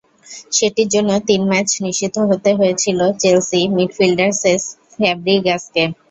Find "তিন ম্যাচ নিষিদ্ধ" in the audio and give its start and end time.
1.27-2.17